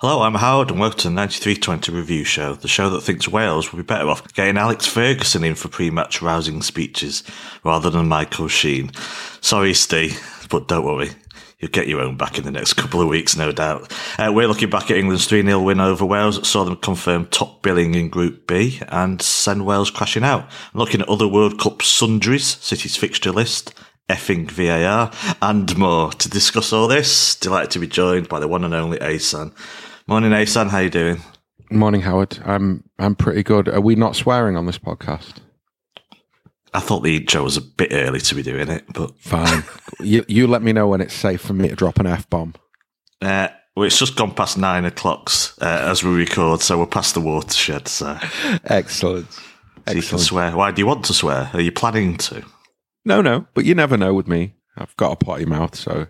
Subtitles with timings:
[0.00, 3.72] Hello, I'm Howard and welcome to the 9320 Review Show, the show that thinks Wales
[3.72, 7.24] would be better off getting Alex Ferguson in for pre-match rousing speeches
[7.64, 8.92] rather than Michael Sheen.
[9.40, 11.10] Sorry, Steve, but don't worry.
[11.58, 13.92] You'll get your own back in the next couple of weeks, no doubt.
[14.16, 17.26] Uh, we're looking back at England's 3 0 win over Wales that saw them confirm
[17.26, 20.48] top billing in Group B and send Wales crashing out.
[20.74, 23.74] Looking at other World Cup sundries, City's fixture list,
[24.08, 25.10] effing VAR,
[25.42, 26.12] and more.
[26.12, 29.52] To discuss all this, delighted to be joined by the one and only Asan.
[30.08, 30.70] Morning, Asan.
[30.70, 31.20] How you doing?
[31.70, 32.38] Morning, Howard.
[32.46, 33.68] I'm I'm pretty good.
[33.68, 35.34] Are we not swearing on this podcast?
[36.72, 39.64] I thought the intro was a bit early to be doing it, but fine.
[40.00, 42.54] you you let me know when it's safe for me to drop an f bomb.
[43.20, 47.12] Uh, well, it's just gone past nine o'clock uh, as we record, so we're past
[47.12, 47.86] the watershed.
[47.86, 48.18] So
[48.64, 49.30] excellent.
[49.30, 49.40] So
[49.86, 49.96] Excellent.
[49.96, 50.56] you can swear.
[50.56, 51.50] Why do you want to swear?
[51.52, 52.42] Are you planning to?
[53.04, 53.46] No, no.
[53.54, 54.54] But you never know with me.
[54.76, 56.06] I've got a potty mouth, so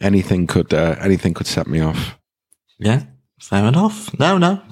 [0.00, 2.18] anything could uh, anything could set me off.
[2.78, 3.04] Yeah,
[3.40, 4.16] fair enough.
[4.18, 4.62] No, no.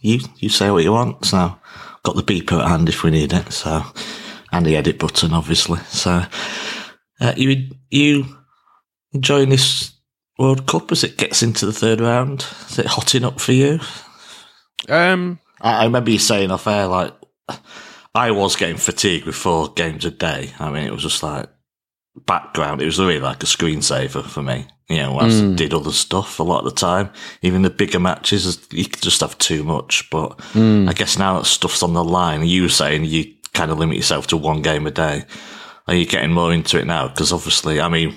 [0.00, 1.24] You you say what you want.
[1.24, 1.56] So
[2.02, 3.52] got the beeper at hand if we need it.
[3.52, 3.84] So
[4.52, 5.80] and the edit button, obviously.
[5.88, 6.24] So,
[7.20, 8.26] uh, you you
[9.12, 9.92] enjoying this
[10.38, 12.46] World Cup as it gets into the third round?
[12.68, 13.80] Is it hotting up for you?
[14.88, 17.14] Um, I, I remember you saying off air like
[18.14, 20.52] I was getting fatigued with four games a day.
[20.60, 21.48] I mean, it was just like
[22.26, 22.82] background.
[22.82, 24.66] It was really like a screensaver for me.
[24.88, 25.56] You know, I mm.
[25.56, 27.10] did other stuff a lot of the time.
[27.40, 30.10] Even the bigger matches, you could just have too much.
[30.10, 30.88] But mm.
[30.88, 33.96] I guess now that stuff's on the line, you were saying you kind of limit
[33.96, 35.24] yourself to one game a day.
[35.86, 37.08] Are you getting more into it now?
[37.08, 38.14] Because obviously, I mean,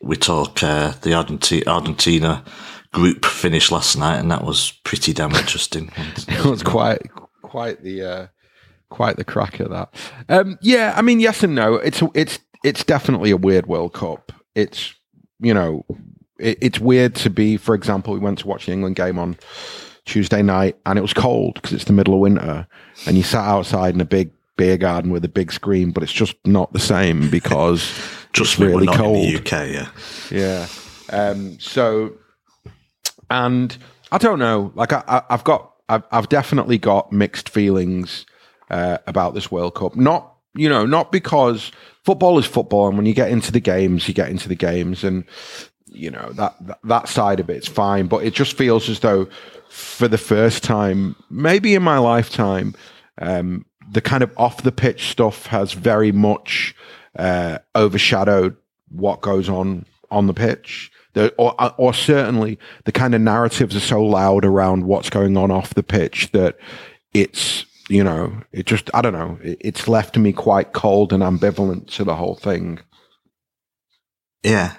[0.00, 2.44] we talk uh, the Argentina, Argentina
[2.92, 5.90] group finished last night, and that was pretty damn interesting.
[6.28, 7.10] it was quite
[7.42, 8.26] quite the uh,
[8.90, 9.94] quite the cracker that.
[10.28, 11.74] Um, yeah, I mean, yes and no.
[11.74, 14.32] It's it's it's definitely a weird World Cup.
[14.54, 14.94] It's
[15.40, 15.84] you know,
[16.38, 17.56] it, it's weird to be.
[17.56, 19.36] For example, we went to watch the England game on
[20.04, 22.66] Tuesday night, and it was cold because it's the middle of winter,
[23.06, 26.12] and you sat outside in a big beer garden with a big screen, but it's
[26.12, 27.92] just not the same because
[28.32, 29.24] just really cold.
[29.24, 29.88] In the UK, yeah,
[30.30, 30.66] yeah.
[31.10, 32.14] Um, so,
[33.30, 33.76] and
[34.12, 34.72] I don't know.
[34.74, 38.26] Like I, have got, I've, I've, definitely got mixed feelings
[38.70, 39.96] uh, about this World Cup.
[39.96, 41.70] Not, you know, not because
[42.04, 45.04] football is football, and when you get into the games, you get into the games,
[45.04, 45.24] and
[45.86, 48.06] you know that that, that side of it's fine.
[48.06, 49.28] But it just feels as though,
[49.68, 52.74] for the first time, maybe in my lifetime.
[53.20, 56.74] Um, the kind of off the pitch stuff has very much
[57.18, 58.56] uh, overshadowed
[58.90, 60.90] what goes on on the pitch.
[61.14, 65.50] The, or, or certainly the kind of narratives are so loud around what's going on
[65.50, 66.58] off the pitch that
[67.14, 71.22] it's you know it just I don't know it, it's left me quite cold and
[71.22, 72.80] ambivalent to the whole thing.
[74.42, 74.74] Yeah,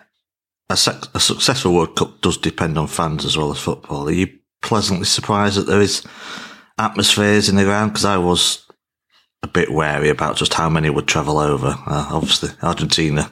[0.69, 4.07] a, a successful World Cup does depend on fans as well as football.
[4.07, 4.27] Are you
[4.61, 6.03] pleasantly surprised that there is
[6.77, 7.91] atmospheres in the ground?
[7.91, 8.65] Because I was
[9.43, 11.75] a bit wary about just how many would travel over.
[11.85, 13.29] Uh, obviously, Argentina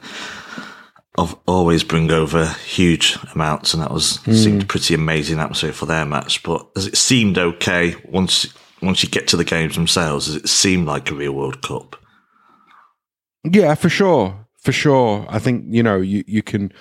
[1.46, 4.34] always bring over huge amounts, and that was mm.
[4.34, 6.42] seemed pretty amazing atmosphere for their match.
[6.42, 8.52] But as it seemed okay once
[8.82, 11.96] once you get to the games themselves, does it seemed like a real World Cup?
[13.44, 15.26] Yeah, for sure, for sure.
[15.28, 16.72] I think you know you you can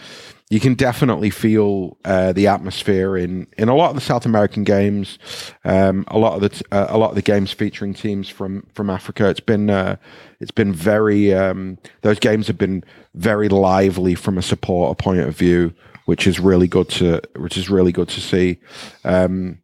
[0.49, 4.63] you can definitely feel uh, the atmosphere in, in a lot of the South American
[4.63, 5.19] games.
[5.65, 8.65] Um, a lot of the t- uh, a lot of the games featuring teams from
[8.73, 9.29] from Africa.
[9.29, 9.97] It's been uh,
[10.39, 15.35] it's been very um, those games have been very lively from a supporter point of
[15.35, 15.73] view,
[16.05, 18.59] which is really good to which is really good to see.
[19.03, 19.59] Um,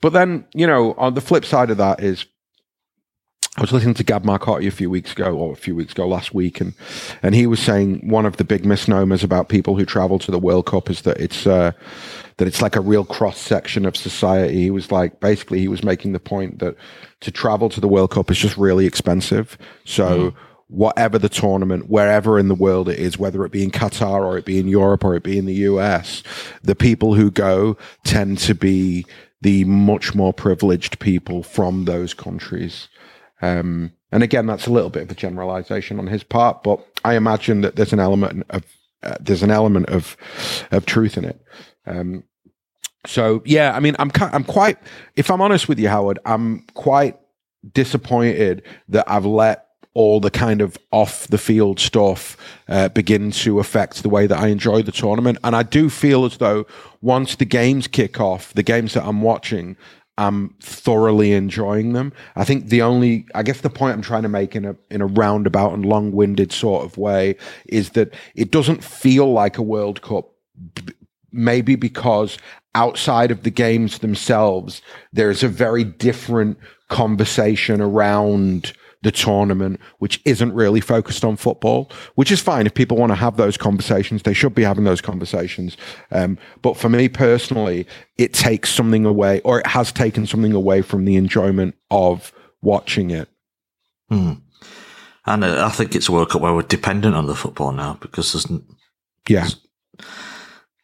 [0.00, 2.26] but then you know on the flip side of that is
[3.56, 6.06] I was listening to Gab Marcotti a few weeks ago, or a few weeks ago
[6.06, 6.74] last week, and
[7.22, 10.38] and he was saying one of the big misnomers about people who travel to the
[10.38, 11.72] World Cup is that it's uh,
[12.36, 14.60] that it's like a real cross section of society.
[14.60, 16.76] He was like basically he was making the point that
[17.20, 19.56] to travel to the World Cup is just really expensive.
[19.84, 20.32] So.
[20.32, 20.34] Mm.
[20.68, 24.36] Whatever the tournament, wherever in the world it is, whether it be in Qatar or
[24.36, 26.24] it be in Europe or it be in the US,
[26.60, 29.06] the people who go tend to be
[29.46, 32.88] the much more privileged people from those countries.
[33.40, 37.14] Um, and again, that's a little bit of a generalization on his part, but I
[37.14, 38.64] imagine that there's an element of
[39.04, 40.16] uh, there's an element of
[40.72, 41.40] of truth in it.
[41.86, 42.24] Um,
[43.06, 44.78] so yeah, I mean, I'm I'm quite,
[45.14, 47.16] if I'm honest with you, Howard, I'm quite
[47.72, 49.65] disappointed that I've let
[49.96, 52.36] all the kind of off the field stuff
[52.68, 55.38] uh, begin to affect the way that I enjoy the tournament.
[55.42, 56.66] And I do feel as though
[57.00, 59.74] once the games kick off, the games that I'm watching,
[60.18, 62.12] I'm thoroughly enjoying them.
[62.36, 65.00] I think the only, I guess the point I'm trying to make in a in
[65.00, 70.02] a roundabout and long-winded sort of way is that it doesn't feel like a World
[70.02, 70.28] Cup,
[71.32, 72.36] maybe because
[72.74, 76.58] outside of the games themselves, there's a very different
[76.90, 78.74] conversation around
[79.06, 82.66] the tournament, which isn't really focused on football, which is fine.
[82.66, 85.76] If people want to have those conversations, they should be having those conversations.
[86.10, 87.86] Um, but for me personally,
[88.18, 92.32] it takes something away, or it has taken something away from the enjoyment of
[92.62, 93.28] watching it.
[94.10, 94.32] Hmm.
[95.24, 98.32] And I think it's a World Cup where we're dependent on the football now because
[98.32, 98.60] there's,
[99.28, 99.42] yeah.
[99.42, 99.56] There's,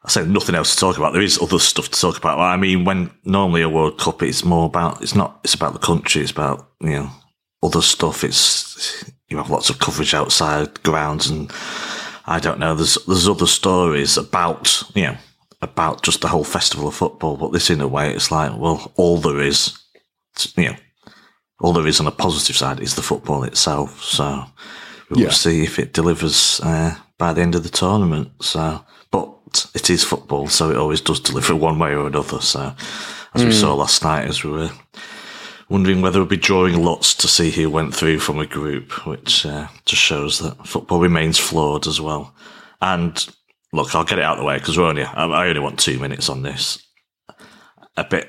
[0.05, 1.13] I say nothing else to talk about.
[1.13, 2.39] There is other stuff to talk about.
[2.39, 5.79] I mean, when normally a World Cup, it's more about it's not it's about the
[5.81, 6.23] country.
[6.23, 7.11] It's about you know
[7.63, 8.25] other stuff.
[8.25, 11.51] It's you have lots of coverage outside grounds, and
[12.27, 12.75] I don't know.
[12.75, 15.17] There's there's other stories about you know
[15.61, 17.37] about just the whole festival of football.
[17.37, 19.79] But this, in a way, it's like well, all there is,
[20.57, 20.77] you know,
[21.61, 24.03] all there is on a positive side is the football itself.
[24.03, 24.45] So
[25.09, 25.31] we'll yeah.
[25.31, 28.31] see if it delivers uh, by the end of the tournament.
[28.43, 32.41] So, but it is football, so it always does deliver one way or another.
[32.41, 32.75] So,
[33.35, 33.47] as mm.
[33.47, 34.71] we saw last night, as we were
[35.73, 39.47] wondering whether we'd be drawing lots to see who went through from a group, which
[39.47, 42.35] uh, just shows that football remains flawed as well.
[42.83, 43.27] And
[43.73, 45.99] look, I'll get it out of the way because we're only I only want two
[45.99, 46.79] minutes on this.
[47.97, 48.29] A bit,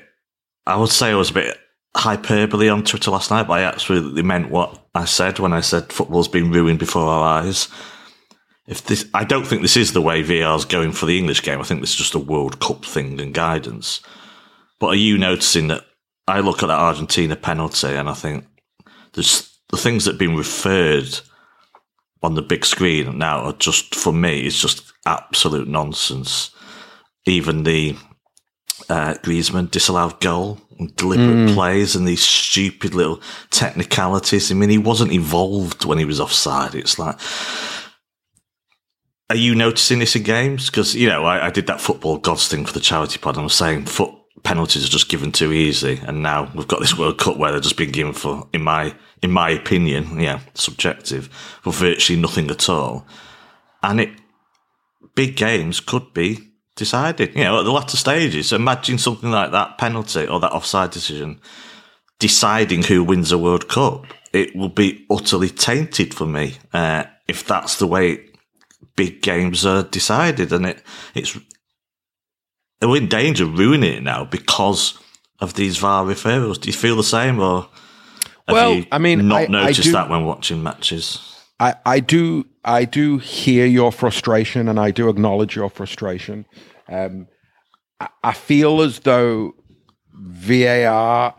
[0.66, 1.58] I would say I was a bit
[1.94, 5.92] hyperbole on Twitter last night, but I absolutely meant what I said when I said
[5.92, 7.68] football's been ruined before our eyes.
[8.66, 11.60] If this, I don't think this is the way VAR's going for the English game.
[11.60, 14.00] I think this is just a World Cup thing and guidance.
[14.80, 15.84] But are you noticing that
[16.26, 18.46] I look at that Argentina penalty and I think
[19.12, 21.20] there's the things that have been referred
[22.22, 26.50] on the big screen now are just for me it's just absolute nonsense.
[27.26, 27.96] Even the
[28.88, 31.54] uh, Griezmann disallowed goal, and deliberate mm.
[31.54, 34.50] plays, and these stupid little technicalities.
[34.50, 36.74] I mean, he wasn't involved when he was offside.
[36.74, 37.18] It's like,
[39.30, 40.70] are you noticing this in games?
[40.70, 43.42] Because you know, I, I, did that football gods thing for the charity pod, and
[43.42, 44.12] I was saying foot
[44.44, 47.60] penalties are just given too easy, and now we've got this World Cup where they're
[47.60, 51.26] just being given for, in my in my opinion, yeah, subjective,
[51.62, 53.06] for virtually nothing at all,
[53.82, 54.10] and it
[55.14, 57.34] big games could be decided.
[57.34, 61.40] You know, at the latter stages, imagine something like that penalty or that offside decision
[62.18, 64.06] deciding who wins a World Cup.
[64.32, 68.26] It will be utterly tainted for me uh, if that's the way
[68.96, 70.82] big games are decided, and it
[71.14, 71.38] it's
[72.90, 74.98] we're in danger of ruining it now because
[75.40, 76.60] of these VAR referrals.
[76.60, 77.68] Do you feel the same, or have
[78.48, 81.40] well, you I mean, not I, noticed I do, that when watching matches?
[81.60, 86.46] I, I do I do hear your frustration, and I do acknowledge your frustration.
[86.88, 87.28] Um,
[88.00, 89.54] I, I feel as though
[90.12, 91.34] VAR.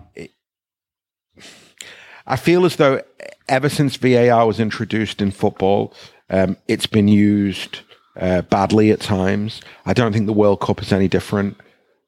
[2.28, 3.02] I feel as though
[3.48, 5.94] ever since VAR was introduced in football,
[6.30, 7.82] um, it's been used
[8.16, 9.62] uh, badly at times.
[9.86, 11.58] I don't think the World Cup is any different.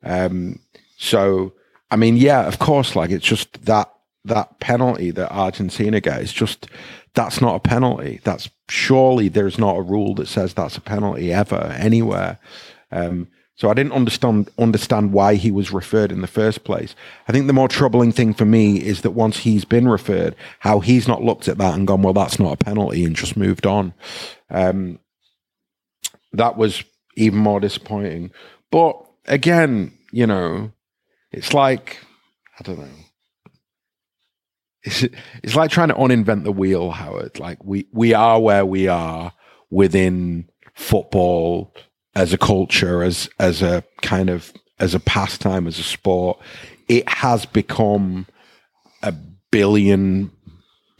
[0.03, 0.59] Um,
[0.97, 1.53] so,
[1.91, 3.91] I mean, yeah, of course, like it's just that
[4.25, 6.33] that penalty that Argentina gets.
[6.33, 6.67] Just
[7.13, 8.19] that's not a penalty.
[8.23, 12.39] That's surely there's not a rule that says that's a penalty ever anywhere.
[12.91, 16.95] Um, so I didn't understand understand why he was referred in the first place.
[17.27, 20.79] I think the more troubling thing for me is that once he's been referred, how
[20.79, 23.65] he's not looked at that and gone, well, that's not a penalty, and just moved
[23.65, 23.95] on.
[24.51, 24.99] Um,
[26.37, 26.83] that was
[27.15, 28.31] even more disappointing.
[28.71, 30.71] But again, you know,
[31.31, 31.97] it's like
[32.59, 32.87] I don't know.
[34.83, 35.03] It's
[35.43, 37.39] it's like trying to uninvent the wheel, Howard.
[37.39, 39.33] Like we we are where we are
[39.69, 41.73] within football
[42.15, 46.39] as a culture, as as a kind of as a pastime, as a sport.
[46.87, 48.27] It has become
[49.03, 49.11] a
[49.51, 50.31] billion,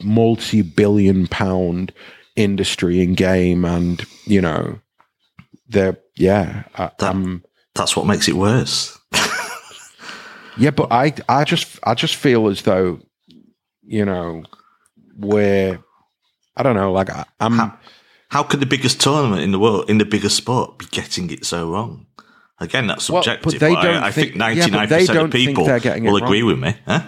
[0.02, 1.92] multi-billion pound
[2.36, 4.80] industry in game, and you know
[5.68, 6.64] they're yeah.
[6.74, 7.44] I, that, um,
[7.74, 8.98] that's what makes it worse.
[10.58, 13.00] yeah, but I I just I just feel as though
[13.86, 14.44] you know
[15.16, 15.78] we're
[16.56, 17.78] I don't know like I, am how,
[18.30, 21.44] how could the biggest tournament in the world in the biggest sport be getting it
[21.44, 22.06] so wrong?
[22.60, 23.46] Again, that's subjective.
[23.46, 26.58] Well, but they don't I, I think ninety nine percent of people will agree with
[26.58, 26.76] me.
[26.86, 27.02] Huh?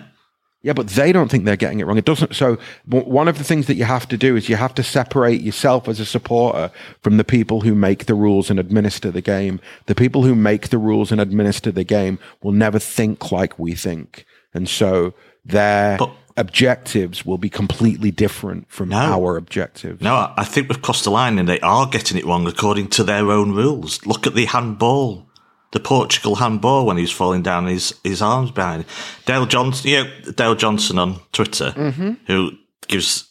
[0.62, 1.97] Yeah, but they don't think they're getting it wrong.
[1.97, 2.35] It doesn't.
[2.35, 5.40] So one of the things that you have to do is you have to separate
[5.40, 9.61] yourself as a supporter from the people who make the rules and administer the game.
[9.87, 13.75] The people who make the rules and administer the game will never think like we
[13.75, 15.14] think, and so
[15.47, 20.02] their but, objectives will be completely different from no, our objectives.
[20.02, 23.05] No, I think we've crossed the line, and they are getting it wrong according to
[23.05, 24.05] their own rules.
[24.05, 25.30] Look at the handball
[25.73, 28.85] the Portugal handball when he was falling down his, his arms behind.
[29.25, 32.12] Dale Johnson, yeah, Dale Johnson on Twitter, mm-hmm.
[32.27, 32.53] who
[32.89, 33.29] gives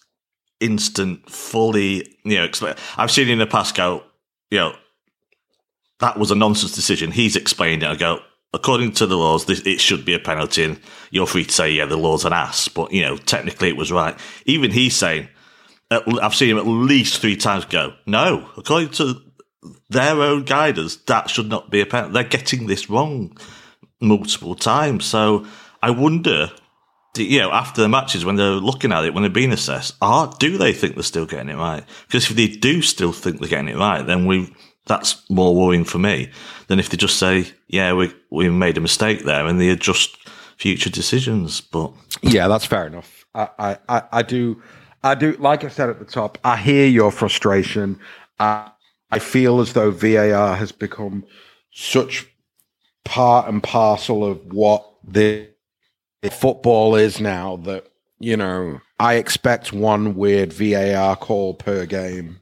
[0.60, 4.04] instant, fully, you know, I've seen in the past go,
[4.50, 4.76] you know,
[6.00, 7.12] that was a nonsense decision.
[7.12, 7.88] He's explained it.
[7.88, 8.20] I go,
[8.54, 10.80] according to the laws, this, it should be a penalty, and
[11.12, 13.92] you're free to say, yeah, the law's an ass, but you know, technically it was
[13.92, 14.18] right.
[14.46, 15.28] Even he's saying,
[15.92, 19.22] I've seen him at least three times go, no, according to
[19.90, 22.10] their own guidance, that should not be a.
[22.10, 23.38] They're getting this wrong
[24.00, 25.06] multiple times.
[25.06, 25.46] So
[25.82, 26.52] I wonder,
[27.18, 30.34] you know, after the matches when they're looking at it, when they're being assessed, are
[30.40, 31.84] do they think they're still getting it right?
[32.08, 34.54] Because if they do still think they're getting it right, then we
[34.86, 36.32] that's more worrying for me
[36.68, 40.18] than if they just say, yeah, we we made a mistake there and they adjust
[40.58, 41.62] future decisions.
[41.62, 43.26] But yeah, that's fair enough.
[43.36, 44.62] I I, I do.
[45.02, 47.98] I do, like I said at the top, I hear your frustration.
[48.38, 48.70] I,
[49.12, 51.26] I feel as though VAR has become
[51.72, 52.28] such
[53.06, 55.50] part and parcel of what the
[56.32, 57.88] football is now that,
[58.20, 62.40] you know, I expect one weird VAR call per game.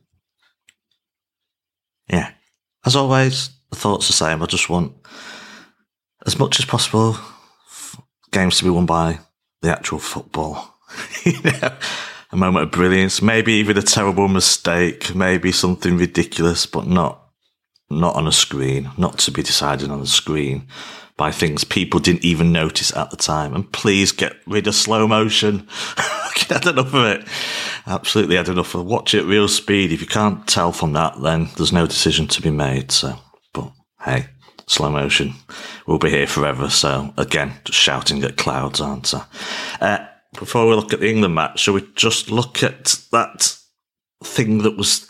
[2.09, 2.31] Yeah.
[2.85, 4.41] As always, the thoughts the same.
[4.41, 4.93] I just want,
[6.25, 7.17] as much as possible,
[8.31, 9.19] games to be won by
[9.61, 10.79] the actual football.
[11.23, 11.77] you know?
[12.31, 17.23] A moment of brilliance, maybe even a terrible mistake, maybe something ridiculous, but not
[17.89, 20.67] not on a screen, not to be decided on a screen
[21.17, 23.55] by things people didn't even notice at the time.
[23.55, 25.67] And please get rid of slow motion.
[25.97, 27.27] I had enough of it.
[27.87, 28.87] Absolutely had enough of it.
[28.87, 29.91] Watch it real speed.
[29.91, 32.91] If you can't tell from that, then there's no decision to be made.
[32.91, 33.17] So,
[33.51, 34.27] but hey,
[34.67, 35.33] slow motion
[35.87, 36.69] will be here forever.
[36.69, 39.25] So again, just shouting at clouds, aren't I?
[39.81, 40.07] Uh,
[40.37, 43.57] before we look at the England match, shall we just look at that
[44.23, 45.09] thing that was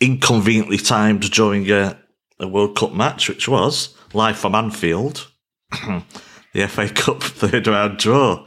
[0.00, 1.98] inconveniently timed during a,
[2.38, 5.30] a World Cup match, which was live from Anfield,
[5.70, 8.46] the FA Cup third round draw.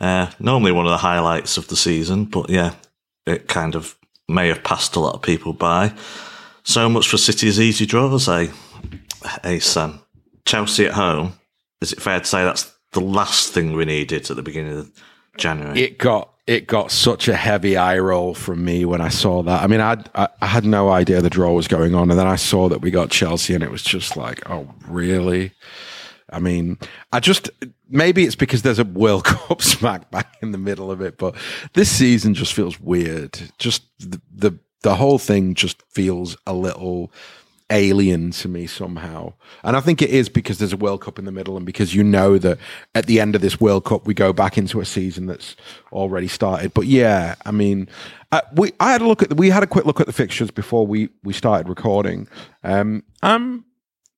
[0.00, 2.74] Uh, normally one of the highlights of the season, but yeah,
[3.26, 3.96] it kind of
[4.28, 5.92] may have passed a lot of people by.
[6.62, 8.48] So much for City's easy draws, eh?
[9.42, 10.00] Hey, son.
[10.46, 11.34] Chelsea at home.
[11.80, 14.92] Is it fair to say that's the last thing we needed at the beginning of
[15.40, 15.80] January?
[15.80, 19.62] It got it got such a heavy eye roll from me when I saw that.
[19.62, 22.26] I mean, I'd, I, I had no idea the draw was going on, and then
[22.26, 25.52] I saw that we got Chelsea, and it was just like, oh, really?
[26.32, 26.78] I mean,
[27.12, 27.50] I just
[27.88, 31.34] maybe it's because there's a World Cup smack back in the middle of it, but
[31.74, 33.38] this season just feels weird.
[33.58, 37.12] Just the the, the whole thing just feels a little
[37.70, 39.32] alien to me somehow.
[39.62, 41.94] And I think it is because there's a World Cup in the middle and because
[41.94, 42.58] you know that
[42.94, 45.56] at the end of this World Cup, we go back into a season that's
[45.92, 46.74] already started.
[46.74, 47.88] But yeah, I mean,
[48.32, 50.12] uh, we, I had a look at, the, we had a quick look at the
[50.12, 52.28] fixtures before we, we started recording.
[52.64, 53.64] Um, I'm,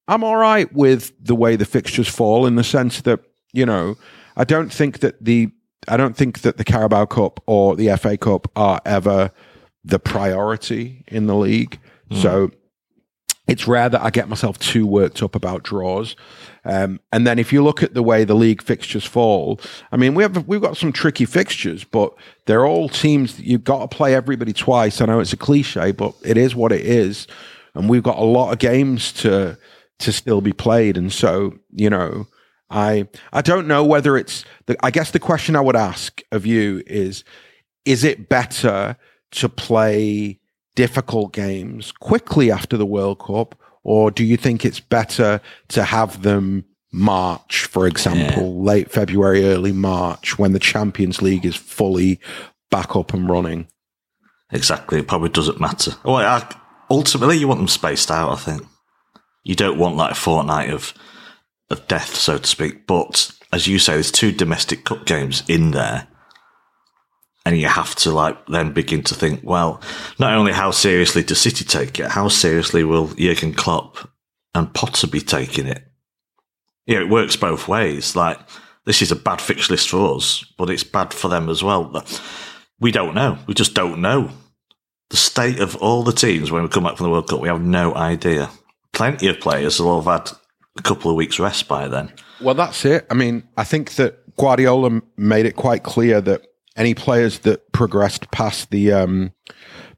[0.08, 3.20] I'm all right with the way the fixtures fall in the sense that,
[3.52, 3.96] you know,
[4.36, 5.50] I don't think that the,
[5.88, 9.30] I don't think that the Carabao Cup or the FA Cup are ever
[9.84, 11.78] the priority in the league.
[12.10, 12.22] Mm.
[12.22, 12.50] So
[13.48, 16.14] it's rare that I get myself too worked up about draws.
[16.64, 20.14] Um, and then if you look at the way the league fixtures fall, I mean,
[20.14, 22.14] we have we've got some tricky fixtures, but
[22.46, 25.00] they're all teams you've got to play everybody twice.
[25.00, 27.26] I know it's a cliche, but it is what it is,
[27.74, 29.58] and we've got a lot of games to
[29.98, 30.96] to still be played.
[30.96, 32.28] And so, you know,
[32.70, 34.44] I I don't know whether it's.
[34.66, 37.24] The, I guess the question I would ask of you is:
[37.84, 38.96] Is it better
[39.32, 40.38] to play?
[40.74, 46.22] Difficult games quickly after the World Cup, or do you think it's better to have
[46.22, 48.72] them March, for example, yeah.
[48.72, 52.20] late February, early March, when the Champions League is fully
[52.70, 53.66] back up and running?
[54.50, 54.98] Exactly.
[54.98, 55.92] It probably doesn't matter.
[56.04, 56.46] Well, I,
[56.90, 58.66] ultimately, you want them spaced out, I think.
[59.42, 60.94] You don't want like a fortnight of
[61.70, 62.86] of death, so to speak.
[62.86, 66.06] But as you say, there's two domestic cup games in there
[67.44, 69.80] and you have to like then begin to think, well,
[70.18, 74.08] not only how seriously does City take it, how seriously will Jurgen Klopp
[74.54, 75.82] and Potter be taking it?
[76.86, 78.14] Yeah, it works both ways.
[78.14, 78.38] Like
[78.84, 82.04] this is a bad fixture list for us, but it's bad for them as well.
[82.80, 83.38] We don't know.
[83.46, 84.30] We just don't know
[85.10, 87.40] the state of all the teams when we come back from the World Cup.
[87.40, 88.50] We have no idea.
[88.92, 90.36] Plenty of players will have had
[90.78, 92.12] a couple of weeks rest by then.
[92.40, 93.06] Well, that's it.
[93.10, 96.42] I mean, I think that Guardiola made it quite clear that
[96.76, 99.32] any players that progressed past the um,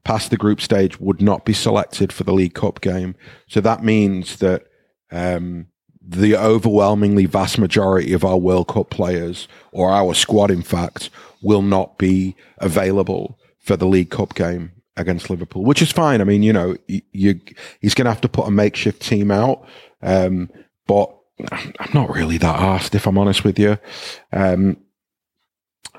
[0.03, 3.15] past the group stage would not be selected for the League Cup game.
[3.47, 4.63] So that means that
[5.11, 5.67] um,
[6.01, 11.09] the overwhelmingly vast majority of our World Cup players, or our squad, in fact,
[11.41, 16.21] will not be available for the League Cup game against Liverpool, which is fine.
[16.21, 17.41] I mean, you know, you, you
[17.81, 19.67] he's going to have to put a makeshift team out,
[20.01, 20.49] um,
[20.87, 21.13] but
[21.51, 23.77] I'm not really that asked, if I'm honest with you.
[24.31, 24.77] Um,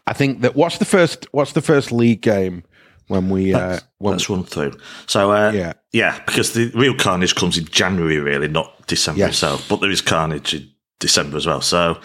[0.07, 2.65] I think that what's the first what's the first league game
[3.09, 4.79] when we uh, when let's run through.
[5.07, 9.31] So uh, yeah, yeah, because the real carnage comes in January, really, not December yes.
[9.31, 9.69] itself.
[9.69, 11.61] But there is carnage in December as well.
[11.61, 12.01] So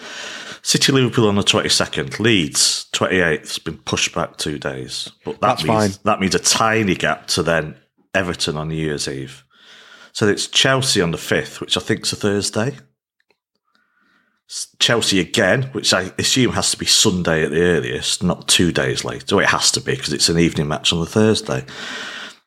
[0.62, 5.10] City Liverpool on the 22nd, Leeds 28th has been pushed back two days.
[5.24, 6.02] But that That's means, fine.
[6.04, 7.76] That means a tiny gap to then
[8.14, 9.44] Everton on New Year's Eve.
[10.12, 12.76] So it's Chelsea on the 5th, which I think is a Thursday.
[14.78, 19.04] Chelsea again, which I assume has to be Sunday at the earliest, not two days
[19.04, 19.36] later.
[19.36, 21.64] Oh, it has to be because it's an evening match on the Thursday.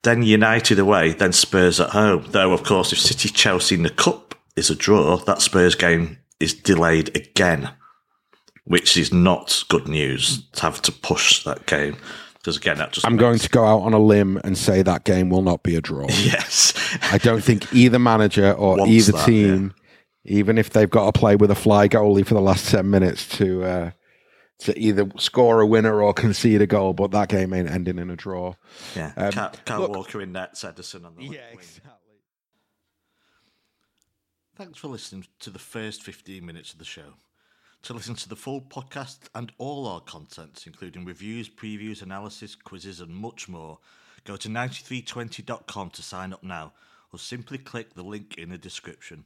[0.04, 2.26] Then United away, then Spurs at home.
[2.30, 6.20] Though, of course, if City Chelsea in the Cup is a draw, that Spurs game
[6.40, 7.72] is delayed again,
[8.66, 11.98] which is not good news to have to push that game.
[12.36, 15.04] Because again, that just I'm going to go out on a limb and say that
[15.04, 16.06] game will not be a draw.
[16.10, 16.74] yes,
[17.12, 19.74] I don't think either manager or Wants either that, team,
[20.26, 23.28] even if they've got to play with a fly goalie for the last ten minutes
[23.38, 23.92] to uh,
[24.60, 28.10] to either score a winner or concede a goal, but that game ain't ending in
[28.10, 28.54] a draw.
[28.96, 29.12] yeah.
[29.18, 31.40] Um, Cal, Cal look- Walker in nets, Ederson on the wing.
[31.52, 31.92] exactly.
[34.56, 37.16] Thanks for listening to the first 15 minutes of the show.
[37.84, 43.00] To listen to the full podcast and all our content, including reviews, previews, analysis, quizzes,
[43.02, 43.80] and much more,
[44.24, 46.72] go to 9320.com to sign up now,
[47.12, 49.26] or simply click the link in the description.